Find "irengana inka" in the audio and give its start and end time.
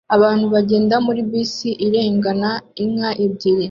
1.85-3.09